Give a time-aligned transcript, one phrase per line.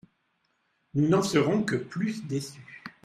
[0.95, 2.81] Nous n'en serons que plus déçus.